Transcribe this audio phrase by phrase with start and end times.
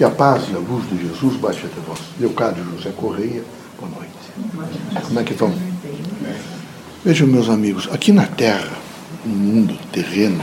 [0.00, 1.98] Que a paz e a luz de Jesus baixe até vós.
[2.18, 3.44] Leocádio José Correia,
[3.78, 5.04] boa noite.
[5.06, 5.54] Como é que estão?
[7.04, 8.78] Vejam, meus amigos, aqui na Terra,
[9.26, 10.42] no mundo terreno,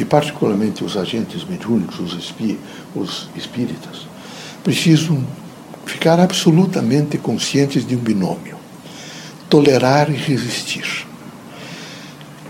[0.00, 2.58] e particularmente os agentes mediúnicos, os, espí
[2.94, 4.06] os espíritas,
[4.62, 5.22] precisam
[5.84, 8.56] ficar absolutamente conscientes de um binômio:
[9.50, 11.06] tolerar e resistir.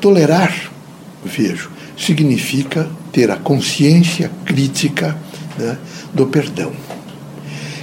[0.01, 0.71] Tolerar,
[1.25, 5.19] vejo, significa ter a consciência crítica
[5.59, 5.79] né,
[6.15, 6.73] do perdão.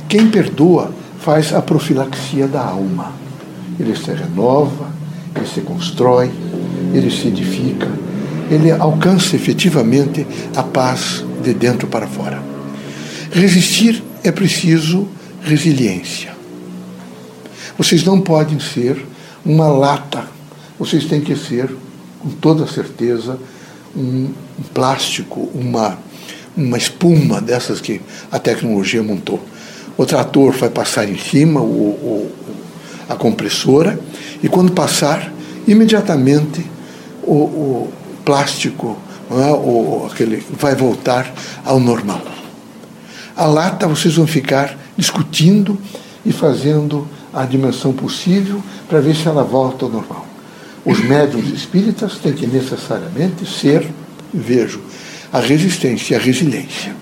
[0.08, 3.14] Quem perdoa faz a profilaxia da alma.
[3.80, 4.90] Ele se renova,
[5.36, 6.32] ele se constrói,
[6.94, 7.88] ele se edifica,
[8.50, 10.26] ele alcança efetivamente
[10.56, 12.42] a paz de dentro para fora.
[13.32, 15.08] Resistir é preciso
[15.42, 16.32] resiliência.
[17.78, 19.04] Vocês não podem ser
[19.46, 20.26] uma lata,
[20.78, 21.70] vocês têm que ser,
[22.20, 23.40] com toda certeza,
[23.96, 24.32] um,
[24.74, 25.98] plástico, uma,
[26.56, 28.02] uma espuma dessas que
[28.32, 29.40] a tecnologia montou.
[29.98, 32.32] O trator vai passar em cima, o, o,
[33.08, 34.00] a compressora,
[34.42, 35.32] e quando passar,
[35.68, 36.66] imediatamente
[37.24, 37.94] o, o
[38.26, 38.98] plástico
[39.32, 41.32] é, o, aquele, vai voltar
[41.64, 42.22] ao normal.
[43.36, 45.80] A lata vocês vão ficar discutindo
[46.26, 50.28] e fazendo a dimensão possível para ver se ela volta ao normal.
[50.84, 53.88] Os médiums espíritas têm que necessariamente ser,
[54.34, 54.82] vejo,
[55.32, 56.96] a resistência e a resiliência.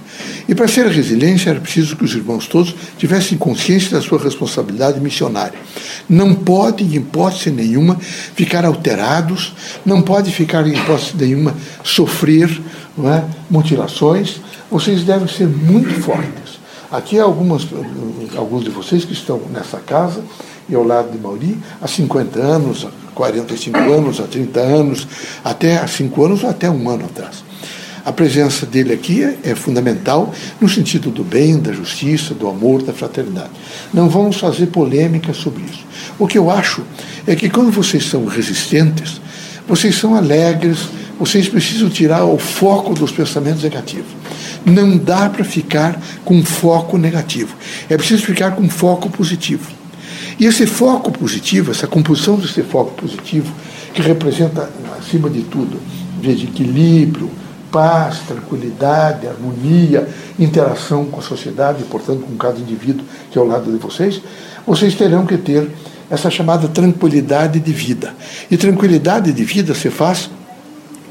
[0.50, 4.18] E para ser a resiliência era preciso que os irmãos todos tivessem consciência da sua
[4.18, 5.60] responsabilidade missionária.
[6.10, 7.96] Não pode, em hipótese nenhuma,
[8.36, 9.54] ficar alterados,
[9.86, 12.50] não pode ficar, em hipótese nenhuma, sofrer
[12.98, 14.42] é, mutilações.
[14.72, 16.60] Vocês devem ser muito fortes.
[16.92, 17.68] Aqui há algumas,
[18.36, 20.24] alguns de vocês que estão nessa casa
[20.68, 25.08] e ao lado de Mauri há 50 anos, 45 anos, há 30 anos,
[25.44, 27.49] até há 5 anos ou até um ano atrás.
[28.06, 32.82] A presença dele aqui é, é, fundamental no sentido do bem, da justiça, do amor,
[32.82, 33.50] da fraternidade.
[33.94, 35.86] Não vamos fazer polêmica sobre isso.
[36.18, 36.84] O que eu acho
[37.28, 39.22] é que quando vocês são resistentes,
[39.68, 40.80] vocês são alegres,
[41.20, 44.08] vocês precisam tirar o foco dos pensamentos negativos.
[44.66, 47.56] Não dá para ficar com foco negativo.
[47.90, 49.70] É preciso ficar com foco positivo.
[50.40, 53.54] E esse foco positivo, essa composição desse foco positivo,
[53.94, 55.80] que representa, acima de tudo,
[56.22, 57.30] de equilíbrio,
[57.72, 60.08] paz, tranquilidade, harmonia,
[60.38, 64.22] interação com a sociedade, e, portanto, com cada indivíduo que é ao lado de vocês,
[64.66, 65.70] vocês terão que ter
[66.10, 68.14] essa chamada tranquilidade de vida.
[68.50, 70.30] E tranquilidade de vida se faz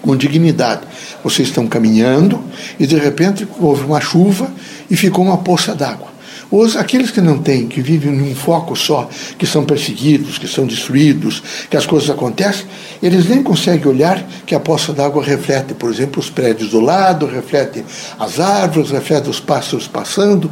[0.03, 0.83] com dignidade.
[1.23, 2.41] Vocês estão caminhando
[2.79, 4.51] e de repente houve uma chuva
[4.91, 6.18] e ficou uma poça d'água.
[6.51, 10.67] Os, aqueles que não têm, que vivem num foco só, que são perseguidos, que são
[10.67, 12.65] destruídos, que as coisas acontecem,
[13.03, 17.27] eles nem conseguem olhar que a poça d'água reflete, por exemplo, os prédios do lado,
[17.27, 17.85] reflete
[18.19, 20.51] as árvores, reflete os pássaros passando,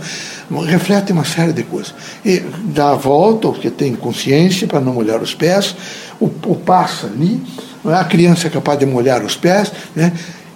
[0.67, 1.95] reflete uma série de coisas.
[2.23, 5.75] E dá a volta, o que tem consciência para não molhar os pés,
[6.21, 7.43] o, o passa ali,
[7.85, 10.13] a criança é capaz de molhar os pés, né?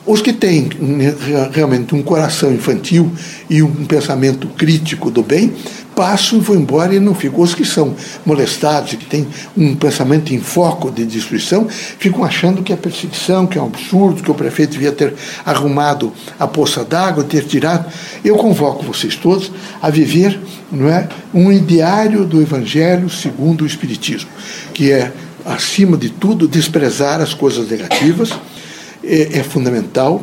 [0.07, 1.15] Os que têm né,
[1.53, 3.13] realmente um coração infantil
[3.51, 5.53] e um pensamento crítico do bem,
[5.95, 7.41] passam e vão embora e não ficam.
[7.41, 7.95] Os que são
[8.25, 13.59] molestados que têm um pensamento em foco de destruição, ficam achando que é perseguição, que
[13.59, 15.13] é um absurdo, que o prefeito devia ter
[15.45, 17.93] arrumado a poça d'água, ter tirado.
[18.25, 20.41] Eu convoco vocês todos a viver
[20.73, 24.31] não é, um ideário do Evangelho segundo o Espiritismo,
[24.73, 25.13] que é,
[25.45, 28.31] acima de tudo, desprezar as coisas negativas
[29.03, 30.23] é, é fundamental.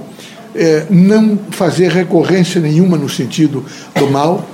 [0.56, 3.64] É, não fazer recorrência nenhuma no sentido
[3.96, 4.48] do mal.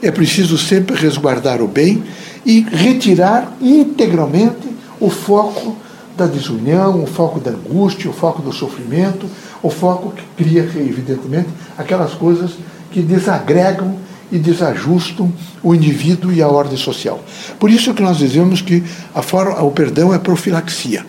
[0.00, 2.02] É preciso sempre resguardar o bem
[2.44, 4.68] e retirar integralmente
[4.98, 5.76] o foco
[6.16, 9.26] da desunião, o foco da angústia, o foco do sofrimento,
[9.62, 12.52] o foco que cria, evidentemente, aquelas coisas
[12.90, 13.96] que desagregam
[14.30, 17.22] e desajustam o indivíduo e a ordem social.
[17.58, 18.82] Por isso que nós dizemos que
[19.14, 21.04] a forma, o perdão é profilaxia.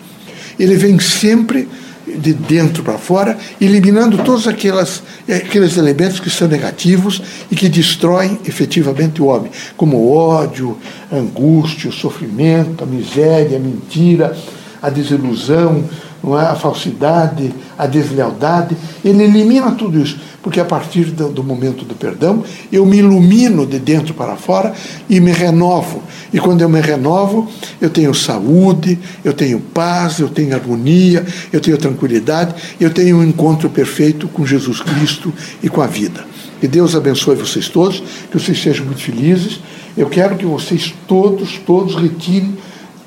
[0.58, 1.68] Ele vem sempre
[2.16, 8.38] de dentro para fora, eliminando todos aquelas, aqueles elementos que são negativos e que destroem
[8.46, 10.76] efetivamente o homem, como ódio,
[11.12, 14.36] angústia, sofrimento, a miséria, a mentira,
[14.80, 15.84] a desilusão,
[16.32, 16.46] é?
[16.46, 18.76] a falsidade, a deslealdade.
[19.04, 23.66] Ele elimina tudo isso, porque a partir do, do, momento do perdão, eu me ilumino
[23.66, 24.74] de dentro para fora
[25.08, 26.02] e me renovo.
[26.30, 27.48] E quando eu me renovo,
[27.80, 33.24] eu tenho saúde, eu tenho paz, eu tenho harmonia, eu tenho tranquilidade, eu tenho um
[33.24, 35.32] encontro perfeito com Jesus Cristo
[35.62, 36.26] e com a vida.
[36.60, 39.60] Que Deus abençoe vocês todos, que vocês sejam muito felizes.
[39.96, 42.54] Eu quero que vocês todos, todos retirem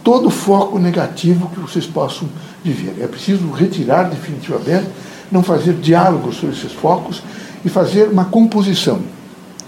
[0.04, 2.28] todo o foco negativo que vocês possam
[2.63, 2.95] viver.
[3.00, 4.88] É preciso retirar definitivamente,
[5.31, 7.21] não fazer diálogo sobre esses focos
[7.63, 9.01] e fazer uma composição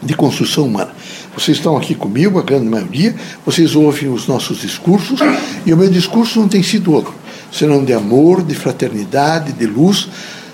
[0.01, 0.91] de construção humana.
[1.35, 3.15] Vocês estão aqui comigo, a grande maioria,
[3.45, 5.19] vocês ouvem os nossos discursos,
[5.65, 7.13] e o meu discurso não tem sido outro,
[7.51, 10.07] senão de amor, de fraternidade, de luz,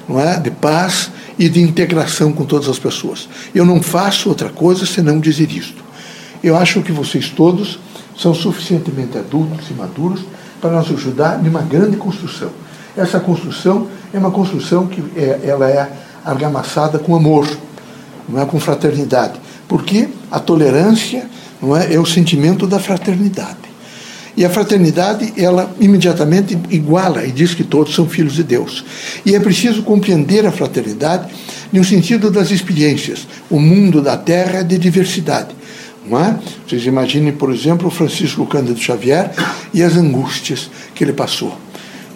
[0.08, 0.40] não é?
[0.40, 3.28] de paz e de integração com todas as pessoas.
[3.54, 5.84] Eu não faço outra coisa senão dizer isto.
[6.44, 7.80] Eu acho que vocês todos
[8.18, 10.22] são suficientemente adultos e maduros
[10.62, 12.50] para nos ajudar numa grande construção.
[12.98, 15.90] Essa construção é uma construção que é, ela é
[16.24, 17.48] argamassada com amor,
[18.28, 19.40] não é com fraternidade.
[19.68, 21.28] Porque a tolerância
[21.62, 23.66] não é, é o sentimento da fraternidade.
[24.38, 28.84] E a fraternidade, ela imediatamente iguala e diz que todos são filhos de Deus.
[29.26, 31.34] E é preciso compreender a fraternidade
[31.72, 33.26] no sentido das experiências.
[33.50, 35.56] O mundo da Terra é de diversidade.
[36.06, 36.38] Não é?
[36.68, 39.32] Vocês imaginem, por exemplo, Francisco Cândido Xavier
[39.74, 41.65] e as angústias que ele passou.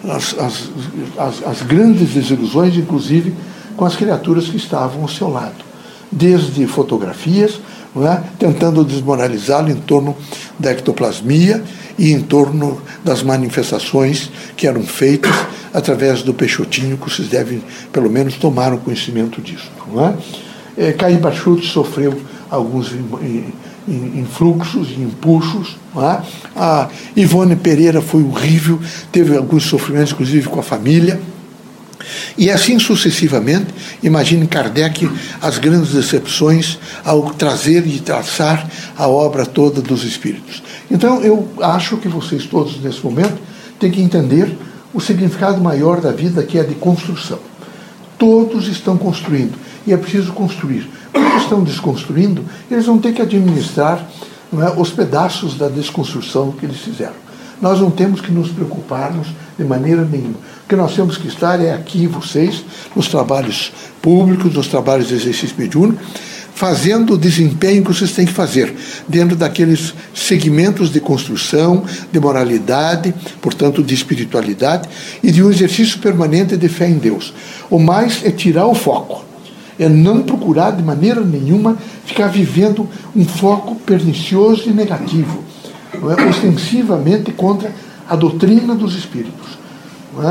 [0.08, 0.70] As, as,
[1.18, 3.34] as, as grandes desilusões, inclusive,
[3.76, 5.64] com as criaturas que estavam ao seu lado.
[6.10, 7.60] Desde fotografias,
[7.96, 8.22] é?
[8.38, 10.16] tentando desmoralizá-lo em torno
[10.58, 11.62] da ectoplasmia
[11.98, 15.34] e em torno das manifestações que eram feitas
[15.74, 17.62] através do Peixotinho, que vocês devem,
[17.92, 19.70] pelo menos, tomar conhecimento disso.
[19.92, 20.14] Não é?
[20.78, 20.92] É,
[21.68, 22.92] sofreu alguns
[23.88, 25.76] influxos e empuxos.
[25.96, 26.22] É?
[26.56, 28.78] A Ivone Pereira foi horrível,
[29.10, 31.20] teve alguns sofrimentos, inclusive com a família.
[32.36, 33.66] E assim sucessivamente,
[34.02, 35.10] imagine Kardec
[35.40, 40.62] as grandes decepções ao trazer e traçar a obra toda dos espíritos.
[40.90, 43.38] Então, eu acho que vocês todos, nesse momento,
[43.78, 44.56] têm que entender
[44.92, 47.38] o significado maior da vida, que é de construção.
[48.18, 49.54] Todos estão construindo
[49.86, 50.88] e é preciso construir.
[51.38, 54.06] Estão desconstruindo, eles vão ter que administrar
[54.52, 57.14] é, os pedaços da desconstrução que eles fizeram.
[57.60, 59.28] Nós não temos que nos preocuparmos
[59.58, 60.38] de maneira nenhuma.
[60.64, 62.64] O que nós temos que estar é aqui, vocês,
[62.96, 63.70] nos trabalhos
[64.00, 66.00] públicos, nos trabalhos de exercício mediúnico,
[66.54, 68.74] fazendo o desempenho que vocês têm que fazer,
[69.06, 74.88] dentro daqueles segmentos de construção, de moralidade, portanto, de espiritualidade
[75.22, 77.32] e de um exercício permanente de fé em Deus.
[77.68, 79.29] O mais é tirar o foco
[79.80, 82.86] é não procurar de maneira nenhuma ficar vivendo
[83.16, 85.42] um foco pernicioso e negativo,
[85.94, 86.28] é?
[86.28, 87.72] ostensivamente contra
[88.06, 89.58] a doutrina dos espíritos.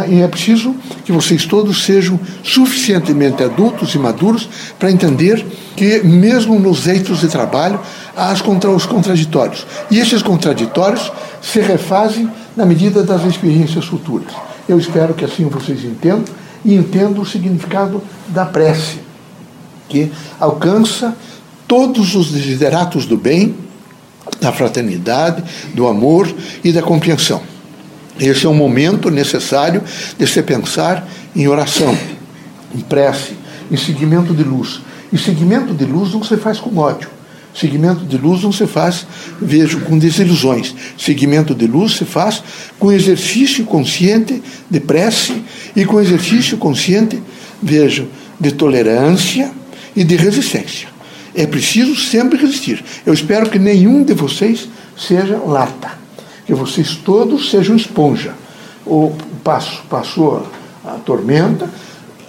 [0.06, 0.12] É?
[0.12, 4.48] E é preciso que vocês todos sejam suficientemente adultos e maduros
[4.78, 5.44] para entender
[5.76, 7.80] que, mesmo nos eitos de trabalho,
[8.16, 9.66] há contra os contraditórios.
[9.90, 11.12] E esses contraditórios
[11.42, 14.32] se refazem na medida das experiências futuras.
[14.68, 16.26] Eu espero que assim vocês entendam
[16.64, 19.09] e entendam o significado da prece
[19.90, 21.18] que alcança
[21.68, 23.56] todos os desideratos do bem,
[24.40, 25.44] da fraternidade,
[25.74, 26.34] do amor
[26.64, 27.42] e da compreensão.
[28.20, 29.84] Esse é um momento necessário
[30.18, 31.98] de se pensar em oração,
[32.76, 33.34] em prece,
[33.72, 34.82] em seguimento de luz.
[35.12, 37.10] E seguimento de luz não se faz com ódio.
[37.54, 39.08] Seguimento de luz não se faz,
[39.42, 40.76] vejo, com desilusões.
[40.98, 42.44] Seguimento de luz se faz
[42.78, 45.42] com exercício consciente de prece
[45.76, 47.22] e com exercício consciente,
[47.62, 48.08] vejo,
[48.40, 49.52] de tolerância,
[49.96, 50.88] e de resistência.
[51.36, 52.84] É preciso sempre resistir.
[53.06, 55.92] Eu espero que nenhum de vocês seja lata,
[56.46, 58.34] que vocês todos sejam esponja.
[58.86, 60.50] O passo, passou
[60.84, 61.70] a tormenta,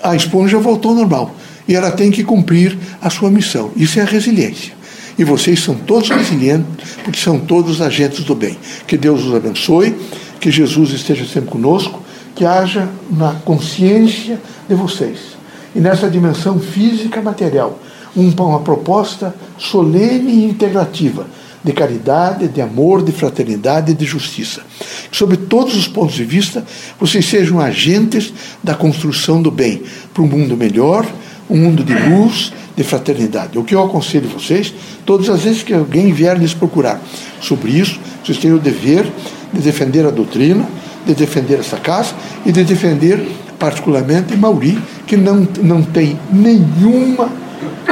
[0.03, 1.35] a esponja voltou ao normal.
[1.67, 3.71] E ela tem que cumprir a sua missão.
[3.77, 4.75] Isso é a resiliência.
[5.19, 8.57] E vocês são todos resilientes, porque são todos agentes do bem.
[8.87, 9.95] Que Deus os abençoe,
[10.41, 12.03] que Jesus esteja sempre conosco,
[12.35, 15.40] que haja na consciência de vocês
[15.75, 17.79] e nessa dimensão física material,
[18.15, 21.27] uma proposta solene e integrativa
[21.63, 24.63] de caridade, de amor, de fraternidade e de justiça.
[25.11, 26.65] Que, todos os pontos de vista,
[26.99, 31.07] vocês sejam agentes da construção do bem para um mundo melhor,
[31.49, 33.59] um mundo de luz, de fraternidade.
[33.59, 34.73] O que eu aconselho vocês,
[35.05, 37.01] todas as vezes que alguém vier lhes procurar
[37.41, 39.07] sobre isso, vocês têm o dever
[39.53, 40.67] de defender a doutrina,
[41.05, 42.15] de defender essa casa
[42.47, 43.21] e de defender
[43.59, 44.79] particularmente Mauri,
[45.11, 47.29] que não, não tem nenhuma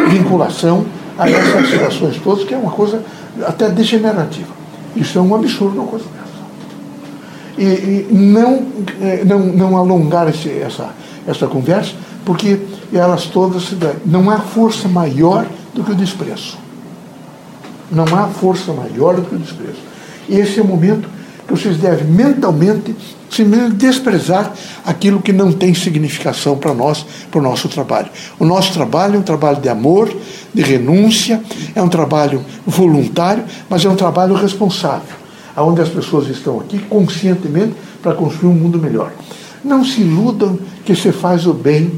[0.08, 0.86] vinculação
[1.18, 3.02] a essas situações todas, que é uma coisa
[3.44, 4.52] até degenerativa.
[4.94, 6.38] Isso é um absurdo, uma coisa dessa.
[7.58, 8.62] E, e não,
[9.00, 10.90] eh, não, não alongar esse, essa,
[11.26, 11.92] essa conversa,
[12.24, 12.60] porque
[12.92, 13.74] elas todas
[14.06, 15.44] não há força maior
[15.74, 16.56] do que o desprezo.
[17.90, 19.78] Não há força maior do que o desprezo.
[20.28, 21.08] Esse é o momento
[21.48, 22.94] vocês devem mentalmente
[23.74, 24.52] desprezar
[24.84, 28.08] aquilo que não tem significação para nós, para o nosso trabalho.
[28.38, 30.14] O nosso trabalho é um trabalho de amor,
[30.52, 31.42] de renúncia,
[31.74, 35.16] é um trabalho voluntário, mas é um trabalho responsável,
[35.56, 39.12] onde as pessoas estão aqui conscientemente para construir um mundo melhor.
[39.64, 41.92] Não se iludam que se faz o bem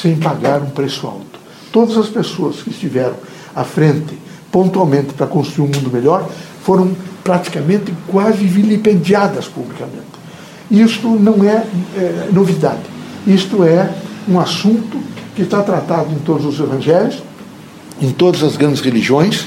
[0.00, 1.38] sem pagar um preço alto.
[1.72, 3.16] Todas as pessoas que estiveram
[3.54, 4.18] à frente,
[4.54, 6.30] pontualmente, para construir um mundo melhor,
[6.62, 6.92] foram
[7.24, 10.14] praticamente quase vilipendiadas publicamente.
[10.70, 11.64] Isto não é,
[11.96, 12.82] é novidade.
[13.26, 13.90] Isto é
[14.28, 14.96] um assunto
[15.34, 17.20] que está tratado em todos os evangelhos,
[18.00, 19.44] em todas as grandes religiões,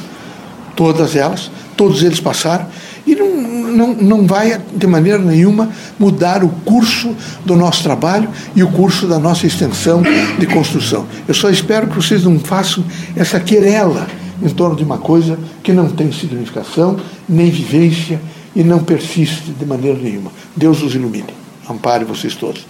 [0.76, 2.66] todas elas, todos eles passaram,
[3.06, 3.38] e não,
[3.72, 9.08] não, não vai, de maneira nenhuma, mudar o curso do nosso trabalho e o curso
[9.08, 10.04] da nossa extensão
[10.38, 11.06] de construção.
[11.26, 12.84] Eu só espero que vocês não façam
[13.16, 14.06] essa querela
[14.42, 18.20] em torno de uma coisa que não tem significação, nem vivência
[18.56, 20.32] e não persiste de maneira nenhuma.
[20.56, 21.34] Deus os ilumine.
[21.70, 22.66] Ampare vocês todos.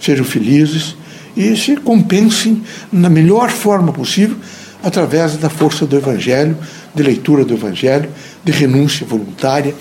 [0.00, 0.96] Sejam felizes
[1.36, 4.36] e se compensem na melhor forma possível
[4.82, 6.56] através da força do Evangelho,
[6.94, 8.08] de leitura do Evangelho,
[8.44, 9.74] de renúncia voluntária,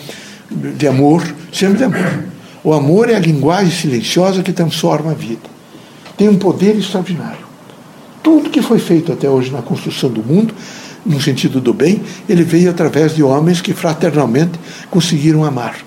[0.49, 2.23] de amor, sempre de amor.
[2.63, 5.51] O amor é a linguagem silenciosa que transforma a vida.
[6.15, 7.43] Tem um poder extraordinário.
[8.21, 10.53] Tudo que foi feito até hoje na construção do mundo,
[11.05, 15.77] no sentido do bem, ele veio através de homens que fraternalmente conseguiram amar,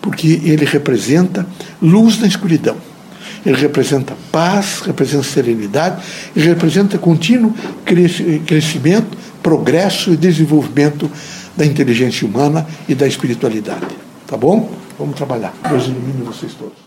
[0.00, 1.46] porque ele representa
[1.80, 2.76] luz na escuridão.
[3.44, 6.02] Ele representa paz, representa serenidade
[6.34, 7.52] e representa contínuo
[8.46, 11.10] crescimento, progresso e desenvolvimento
[11.56, 13.88] da inteligência humana e da espiritualidade.
[14.26, 14.70] Tá bom?
[14.98, 15.52] Vamos trabalhar.
[15.68, 16.81] Deus ilumine vocês todos.